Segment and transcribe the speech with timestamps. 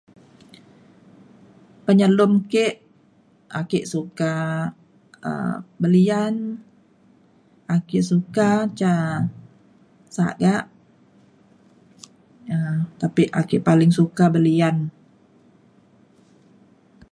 [1.85, 2.75] penyelum kek
[3.59, 4.33] ake suka
[5.29, 6.35] um belian
[7.75, 8.93] ake suka ca
[10.15, 10.59] saga'
[12.55, 14.77] um tapi ake paling suka belian.